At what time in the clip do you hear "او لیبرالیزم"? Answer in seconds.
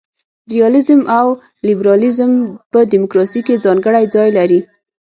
1.17-2.31